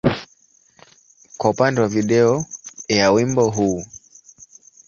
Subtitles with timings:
[1.37, 2.45] kwa upande wa video
[2.87, 3.85] ya wimbo huu.